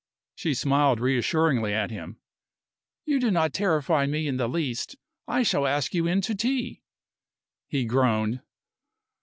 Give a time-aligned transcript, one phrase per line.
[0.33, 2.17] She smiled reassuringly at him.
[3.05, 4.95] "You do not terrify me in the least.
[5.27, 6.81] I shall ask you in to tea."
[7.67, 8.41] He groaned.